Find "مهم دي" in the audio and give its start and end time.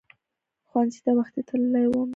1.73-2.09